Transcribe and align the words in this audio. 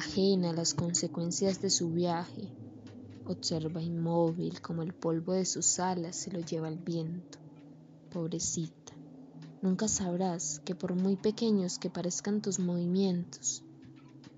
ajena 0.00 0.48
a 0.50 0.54
las 0.54 0.72
consecuencias 0.72 1.60
de 1.60 1.68
su 1.68 1.90
viaje, 1.90 2.48
observa 3.26 3.82
inmóvil 3.82 4.62
como 4.62 4.82
el 4.82 4.94
polvo 4.94 5.34
de 5.34 5.44
sus 5.44 5.78
alas 5.78 6.16
se 6.16 6.32
lo 6.32 6.40
lleva 6.40 6.68
el 6.68 6.78
viento. 6.78 7.38
Pobrecita, 8.10 8.94
nunca 9.60 9.88
sabrás 9.88 10.62
que 10.64 10.74
por 10.74 10.94
muy 10.94 11.16
pequeños 11.16 11.78
que 11.78 11.90
parezcan 11.90 12.40
tus 12.40 12.58
movimientos, 12.58 13.62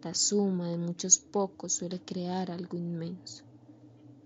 la 0.03 0.15
suma 0.15 0.69
de 0.69 0.79
muchos 0.79 1.19
pocos 1.19 1.75
suele 1.75 2.01
crear 2.01 2.51
algo 2.51 2.77
inmenso. 2.77 3.45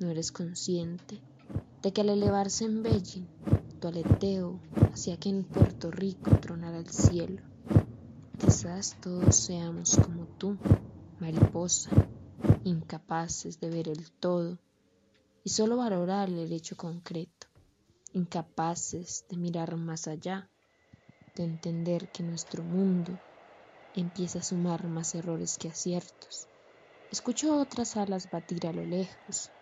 No 0.01 0.09
eres 0.09 0.33
consciente 0.33 1.21
de 1.83 1.93
que 1.93 2.01
al 2.01 2.09
elevarse 2.09 2.65
en 2.65 2.83
Beijing, 2.83 3.27
tu 3.79 3.89
aleteo 3.89 4.59
hacía 4.91 5.19
que 5.19 5.29
en 5.29 5.45
Puerto 5.45 5.91
Rico 5.91 6.31
tronara 6.41 6.79
el 6.79 6.89
cielo. 6.89 7.43
Quizás 8.39 8.97
todos 9.03 9.37
seamos 9.37 9.99
como 9.99 10.25
tú, 10.39 10.57
mariposa, 11.19 11.91
incapaces 12.65 13.59
de 13.59 13.71
ver 13.71 13.89
el 13.89 14.11
todo 14.13 14.59
y 15.43 15.51
solo 15.51 15.79
valorar 15.79 16.29
el 16.29 16.53
hecho 16.53 16.77
concreto, 16.77 17.47
incapaces 18.13 19.25
de 19.29 19.37
mirar 19.37 19.77
más 19.77 20.09
allá, 20.09 20.51
de 21.35 21.45
entender 21.45 22.09
que 22.11 22.23
nuestro 22.23 22.65
mundo 22.65 23.19
empieza 23.95 24.41
a 24.41 24.43
sumar 24.43 24.89
más 24.89 25.15
errores 25.15 25.57
que 25.57 25.69
aciertos. 25.69 26.49
Escucho 27.11 27.57
otras 27.57 27.97
alas 27.97 28.29
batir 28.29 28.67
a 28.67 28.73
lo 28.73 28.85
lejos 28.85 29.53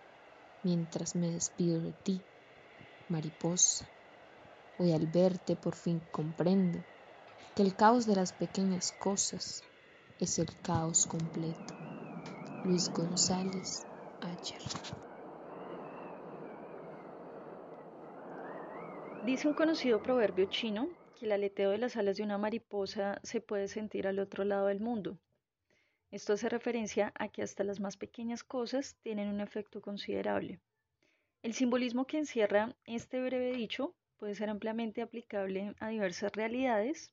mientras 0.62 1.14
me 1.14 1.30
despido 1.30 1.80
de 1.80 1.92
ti, 1.92 2.24
mariposa. 3.08 3.88
Hoy 4.76 4.92
al 4.92 5.06
verte 5.06 5.54
por 5.54 5.76
fin 5.76 6.00
comprendo 6.10 6.84
que 7.54 7.62
el 7.62 7.76
caos 7.76 8.06
de 8.06 8.16
las 8.16 8.32
pequeñas 8.32 8.90
cosas 8.90 9.62
es 10.20 10.38
el 10.38 10.46
caos 10.62 11.06
completo. 11.06 11.74
Luis 12.62 12.88
González 12.92 13.84
Ayer. 14.20 14.62
Dice 19.26 19.48
un 19.48 19.54
conocido 19.54 20.00
proverbio 20.00 20.46
chino 20.46 20.88
que 21.18 21.26
el 21.26 21.32
aleteo 21.32 21.70
de 21.70 21.78
las 21.78 21.96
alas 21.96 22.16
de 22.16 22.22
una 22.22 22.38
mariposa 22.38 23.18
se 23.22 23.40
puede 23.40 23.66
sentir 23.66 24.06
al 24.06 24.20
otro 24.20 24.44
lado 24.44 24.66
del 24.68 24.80
mundo. 24.80 25.18
Esto 26.12 26.34
hace 26.34 26.48
referencia 26.48 27.12
a 27.16 27.28
que 27.28 27.42
hasta 27.42 27.64
las 27.64 27.80
más 27.80 27.96
pequeñas 27.96 28.44
cosas 28.44 28.96
tienen 29.02 29.28
un 29.28 29.40
efecto 29.40 29.80
considerable. 29.82 30.60
El 31.42 31.54
simbolismo 31.54 32.06
que 32.06 32.18
encierra 32.18 32.76
este 32.84 33.20
breve 33.20 33.52
dicho 33.52 33.96
puede 34.16 34.36
ser 34.36 34.48
ampliamente 34.48 35.02
aplicable 35.02 35.74
a 35.80 35.88
diversas 35.88 36.32
realidades 36.32 37.12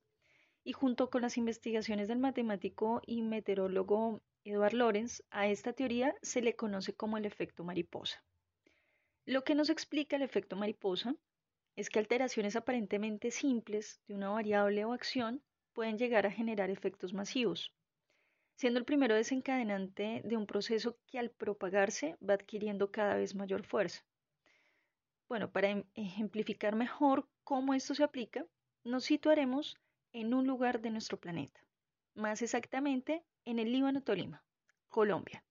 y 0.64 0.74
junto 0.74 1.10
con 1.10 1.22
las 1.22 1.38
investigaciones 1.38 2.08
del 2.08 2.20
matemático 2.20 3.02
y 3.06 3.22
meteorólogo 3.22 4.22
Edward 4.44 4.74
Lorenz, 4.74 5.24
a 5.30 5.48
esta 5.48 5.74
teoría 5.74 6.16
se 6.22 6.42
le 6.42 6.56
conoce 6.56 6.94
como 6.94 7.18
el 7.18 7.26
efecto 7.26 7.64
mariposa. 7.64 8.24
Lo 9.26 9.44
que 9.44 9.56
nos 9.56 9.70
explica 9.70 10.16
el 10.16 10.24
efecto 10.24 10.56
mariposa 10.56 11.16
es 11.76 11.90
que 11.90 12.00
alteraciones 12.00 12.56
aparentemente 12.56 13.32
simples 13.32 14.02
de 14.08 14.16
una 14.16 14.30
variable 14.30 14.84
o 14.86 14.94
acción 14.94 15.42
pueden 15.74 15.98
llegar 15.98 16.26
a 16.26 16.32
generar 16.32 16.70
efectos 16.70 17.14
masivos, 17.14 17.72
siendo 18.56 18.80
el 18.80 18.86
primero 18.86 19.16
desencadenante 19.16 20.22
de 20.26 20.38
un 20.38 20.46
proceso 20.46 20.98
que 21.08 21.20
al 21.20 21.30
propagarse 21.30 22.18
va 22.28 22.34
adquiriendo 22.34 22.92
cada 22.92 23.16
vez 23.16 23.36
mayor 23.36 23.64
fuerza. 23.64 24.04
Bueno, 25.30 25.52
para 25.52 25.70
em, 25.70 25.84
ejemplificar 25.96 26.76
mejor 26.76 27.28
cómo 27.44 27.74
esto 27.74 27.96
se 27.96 28.04
aplica, 28.04 28.46
nos 28.84 29.06
situaremos 29.06 29.78
en 30.14 30.34
un 30.34 30.48
lugar 30.48 30.82
de 30.82 30.90
nuestro 30.90 31.18
planeta, 31.20 31.60
más 32.16 32.42
exactamente 32.42 33.24
en 33.46 33.60
el 33.60 33.72
Líbano 33.72 34.02
Tolima, 34.02 34.44
Colombia. 34.90 35.44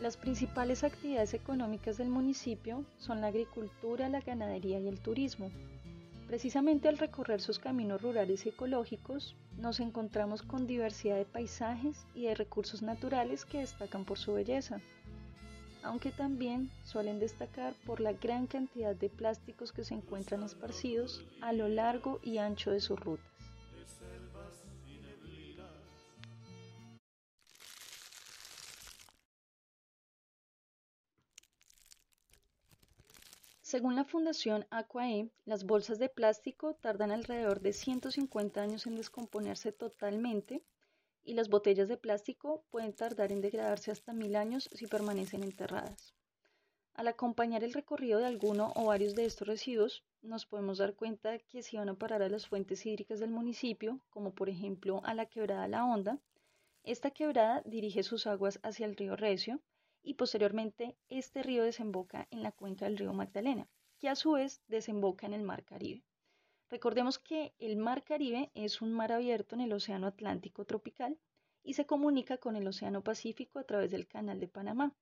Las 0.00 0.16
principales 0.16 0.82
actividades 0.82 1.34
económicas 1.34 1.98
del 1.98 2.08
municipio 2.08 2.86
son 2.96 3.20
la 3.20 3.26
agricultura, 3.26 4.08
la 4.08 4.20
ganadería 4.20 4.80
y 4.80 4.88
el 4.88 4.98
turismo. 4.98 5.50
Precisamente 6.30 6.86
al 6.86 6.96
recorrer 6.96 7.40
sus 7.40 7.58
caminos 7.58 8.02
rurales 8.02 8.46
y 8.46 8.50
ecológicos, 8.50 9.34
nos 9.58 9.80
encontramos 9.80 10.42
con 10.42 10.68
diversidad 10.68 11.16
de 11.16 11.24
paisajes 11.24 12.06
y 12.14 12.26
de 12.26 12.36
recursos 12.36 12.82
naturales 12.82 13.44
que 13.44 13.58
destacan 13.58 14.04
por 14.04 14.16
su 14.16 14.34
belleza, 14.34 14.80
aunque 15.82 16.12
también 16.12 16.70
suelen 16.84 17.18
destacar 17.18 17.74
por 17.84 17.98
la 17.98 18.12
gran 18.12 18.46
cantidad 18.46 18.94
de 18.94 19.08
plásticos 19.08 19.72
que 19.72 19.82
se 19.82 19.94
encuentran 19.94 20.44
esparcidos 20.44 21.26
a 21.40 21.52
lo 21.52 21.66
largo 21.66 22.20
y 22.22 22.38
ancho 22.38 22.70
de 22.70 22.80
sus 22.80 23.00
rutas. 23.00 23.29
Según 33.70 33.94
la 33.94 34.02
Fundación 34.04 34.66
Aquae, 34.70 35.30
las 35.44 35.62
bolsas 35.62 36.00
de 36.00 36.08
plástico 36.08 36.74
tardan 36.74 37.12
alrededor 37.12 37.60
de 37.60 37.72
150 37.72 38.60
años 38.60 38.84
en 38.88 38.96
descomponerse 38.96 39.70
totalmente 39.70 40.64
y 41.22 41.34
las 41.34 41.48
botellas 41.48 41.86
de 41.86 41.96
plástico 41.96 42.64
pueden 42.72 42.92
tardar 42.92 43.30
en 43.30 43.40
degradarse 43.40 43.92
hasta 43.92 44.12
mil 44.12 44.34
años 44.34 44.68
si 44.72 44.88
permanecen 44.88 45.44
enterradas. 45.44 46.14
Al 46.94 47.06
acompañar 47.06 47.62
el 47.62 47.72
recorrido 47.72 48.18
de 48.18 48.26
alguno 48.26 48.72
o 48.74 48.86
varios 48.86 49.14
de 49.14 49.24
estos 49.24 49.46
residuos, 49.46 50.02
nos 50.20 50.46
podemos 50.46 50.78
dar 50.78 50.96
cuenta 50.96 51.38
que 51.38 51.62
si 51.62 51.76
van 51.76 51.90
a 51.90 51.94
parar 51.94 52.22
a 52.22 52.28
las 52.28 52.48
fuentes 52.48 52.84
hídricas 52.84 53.20
del 53.20 53.30
municipio, 53.30 54.00
como 54.10 54.34
por 54.34 54.48
ejemplo 54.48 55.00
a 55.04 55.14
la 55.14 55.26
quebrada 55.26 55.68
La 55.68 55.84
Honda, 55.84 56.18
esta 56.82 57.12
quebrada 57.12 57.62
dirige 57.64 58.02
sus 58.02 58.26
aguas 58.26 58.58
hacia 58.64 58.86
el 58.86 58.96
río 58.96 59.14
Recio, 59.14 59.60
y 60.02 60.14
posteriormente 60.14 60.96
este 61.08 61.42
río 61.42 61.64
desemboca 61.64 62.26
en 62.30 62.42
la 62.42 62.52
cuenca 62.52 62.86
del 62.86 62.96
río 62.98 63.12
Magdalena, 63.12 63.68
que 63.98 64.08
a 64.08 64.16
su 64.16 64.32
vez 64.32 64.62
desemboca 64.68 65.26
en 65.26 65.34
el 65.34 65.42
Mar 65.42 65.64
Caribe. 65.64 66.02
Recordemos 66.70 67.18
que 67.18 67.52
el 67.58 67.76
Mar 67.76 68.04
Caribe 68.04 68.50
es 68.54 68.80
un 68.80 68.92
mar 68.92 69.12
abierto 69.12 69.54
en 69.54 69.60
el 69.60 69.72
Océano 69.72 70.06
Atlántico 70.06 70.64
tropical 70.64 71.18
y 71.62 71.74
se 71.74 71.84
comunica 71.84 72.38
con 72.38 72.56
el 72.56 72.66
Océano 72.66 73.02
Pacífico 73.02 73.58
a 73.58 73.64
través 73.64 73.90
del 73.90 74.06
Canal 74.06 74.40
de 74.40 74.48
Panamá. 74.48 74.94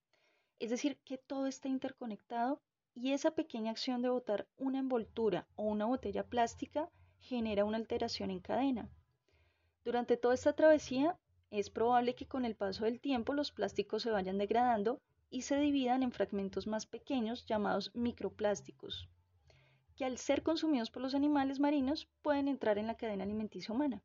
Es 0.58 0.70
decir, 0.70 0.98
que 1.04 1.18
todo 1.18 1.46
está 1.46 1.68
interconectado 1.68 2.60
y 2.94 3.12
esa 3.12 3.32
pequeña 3.32 3.70
acción 3.70 4.02
de 4.02 4.08
botar 4.08 4.48
una 4.56 4.78
envoltura 4.78 5.46
o 5.54 5.64
una 5.64 5.84
botella 5.84 6.24
plástica 6.24 6.90
genera 7.20 7.64
una 7.64 7.76
alteración 7.76 8.30
en 8.30 8.40
cadena. 8.40 8.90
Durante 9.84 10.16
toda 10.16 10.34
esta 10.34 10.54
travesía 10.54 11.18
es 11.50 11.70
probable 11.70 12.14
que 12.14 12.26
con 12.26 12.44
el 12.44 12.54
paso 12.54 12.84
del 12.84 13.00
tiempo 13.00 13.32
los 13.32 13.52
plásticos 13.52 14.02
se 14.02 14.10
vayan 14.10 14.38
degradando 14.38 15.00
y 15.30 15.42
se 15.42 15.56
dividan 15.56 16.02
en 16.02 16.12
fragmentos 16.12 16.66
más 16.66 16.86
pequeños 16.86 17.46
llamados 17.46 17.90
microplásticos, 17.94 19.08
que 19.96 20.04
al 20.04 20.18
ser 20.18 20.42
consumidos 20.42 20.90
por 20.90 21.02
los 21.02 21.14
animales 21.14 21.60
marinos 21.60 22.08
pueden 22.22 22.48
entrar 22.48 22.78
en 22.78 22.86
la 22.86 22.96
cadena 22.96 23.24
alimenticia 23.24 23.74
humana. 23.74 24.02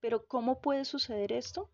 Pero 0.00 0.26
¿cómo 0.26 0.60
puede 0.60 0.84
suceder 0.84 1.32
esto? 1.32 1.70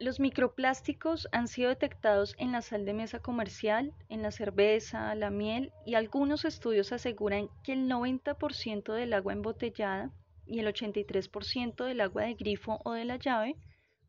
Los 0.00 0.18
microplásticos 0.18 1.28
han 1.30 1.46
sido 1.46 1.68
detectados 1.68 2.34
en 2.38 2.50
la 2.50 2.62
sal 2.62 2.84
de 2.84 2.92
mesa 2.92 3.20
comercial, 3.20 3.94
en 4.08 4.22
la 4.22 4.32
cerveza, 4.32 5.14
la 5.14 5.30
miel 5.30 5.72
y 5.86 5.94
algunos 5.94 6.44
estudios 6.44 6.92
aseguran 6.92 7.48
que 7.62 7.74
el 7.74 7.88
90% 7.88 8.92
del 8.92 9.12
agua 9.12 9.32
embotellada 9.32 10.10
y 10.46 10.58
el 10.58 10.66
83% 10.66 11.84
del 11.84 12.00
agua 12.00 12.24
de 12.24 12.34
grifo 12.34 12.80
o 12.84 12.92
de 12.92 13.04
la 13.04 13.16
llave 13.16 13.56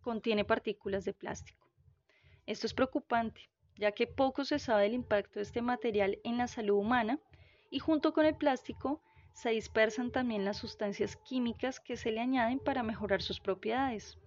contiene 0.02 0.44
partículas 0.44 1.06
de 1.06 1.14
plástico. 1.14 1.70
Esto 2.48 2.66
es 2.66 2.74
preocupante, 2.74 3.50
ya 3.78 3.92
que 3.92 4.08
poco 4.08 4.44
se 4.44 4.60
sabe 4.60 4.84
del 4.84 4.94
impacto 4.94 5.40
de 5.40 5.44
este 5.44 5.62
material 5.62 6.20
en 6.24 6.38
la 6.38 6.48
salud 6.48 6.78
humana 6.78 7.20
y 7.70 7.80
junto 7.80 8.12
con 8.12 8.26
el 8.26 8.36
plástico 8.36 9.02
se 9.34 9.52
dispersan 9.52 10.12
también 10.12 10.46
las 10.46 10.58
sustancias 10.58 11.16
químicas 11.16 11.80
que 11.80 11.96
se 11.96 12.12
le 12.12 12.22
añaden 12.22 12.60
para 12.60 12.84
mejorar 12.84 13.22
sus 13.22 13.40
propiedades 13.40 14.18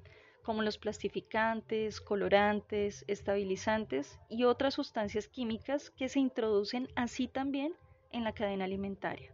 como 0.49 0.62
los 0.62 0.79
plastificantes, 0.79 2.00
colorantes, 2.00 3.05
estabilizantes 3.06 4.19
y 4.31 4.45
otras 4.45 4.73
sustancias 4.73 5.29
químicas 5.29 5.91
que 5.91 6.09
se 6.09 6.21
introducen 6.21 6.89
así 6.97 7.29
también 7.29 7.75
en 8.12 8.25
la 8.25 8.33
cadena 8.33 8.65
alimentaria. 8.65 9.31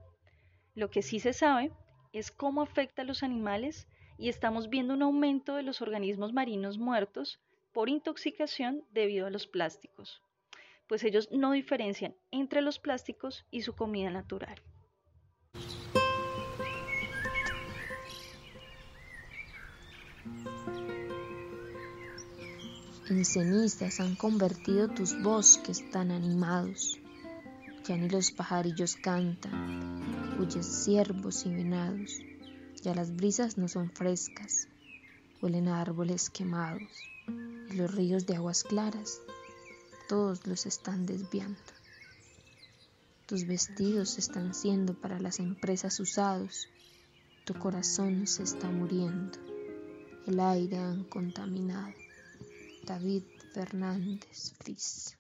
Lo 0.75 0.91
que 0.91 1.03
sí 1.03 1.21
se 1.21 1.33
sabe 1.33 1.71
es 2.13 2.33
cómo 2.33 2.63
afecta 2.63 3.03
a 3.03 3.05
los 3.05 3.23
animales 3.23 3.87
y 4.19 4.29
estamos 4.29 4.69
viendo 4.69 4.93
un 4.93 5.03
aumento 5.03 5.55
de 5.55 5.63
los 5.63 5.83
organismos 5.83 6.33
marinos 6.33 6.79
muertos 6.79 7.39
por 7.73 7.89
intoxicación 7.89 8.83
debido 8.91 9.29
a 9.29 9.31
los 9.31 9.47
plásticos, 9.47 10.21
pues 10.89 11.05
ellos 11.05 11.29
no 11.31 11.53
diferencian 11.53 12.17
entre 12.33 12.61
los 12.61 12.81
plásticos 12.81 13.47
y 13.53 13.63
su 13.63 13.77
comida 13.77 14.11
natural. 14.11 14.61
En 23.07 23.23
cenizas 23.27 24.01
han 24.01 24.15
convertido 24.17 24.89
tus 24.89 25.23
bosques 25.23 25.91
tan 25.91 26.11
animados. 26.11 26.99
Ya 27.87 27.99
ni 27.99 28.09
los 28.09 28.31
pajarillos 28.31 28.97
cantan, 28.97 30.41
huyes 30.41 30.65
ciervos 30.65 31.45
y 31.45 31.55
venados. 31.55 32.23
Ya 32.83 32.95
las 32.95 33.15
brisas 33.15 33.59
no 33.59 33.69
son 33.69 33.91
frescas, 33.91 34.69
huelen 35.43 35.69
a 35.69 35.83
árboles 35.83 36.31
quemados. 36.31 36.89
Y 37.71 37.75
los 37.75 37.95
ríos 37.95 38.25
de 38.25 38.37
aguas 38.37 38.65
claras, 38.65 39.21
todos 40.09 40.47
los 40.47 40.65
están 40.65 41.05
desviando. 41.05 41.61
Tus 43.27 43.47
vestidos 43.47 44.17
están 44.17 44.55
siendo 44.55 44.95
para 44.95 45.21
las 45.21 45.41
empresas 45.41 46.01
usados. 46.01 46.69
Tu 47.45 47.53
corazón 47.53 48.27
se 48.27 48.45
está 48.45 48.71
muriendo. 48.71 49.39
El 50.27 50.41
aire 50.41 50.79
han 50.79 51.05
contaminado. 51.05 52.04
David 52.85 53.25
Fernández 53.55 54.53
Fis. 54.63 55.17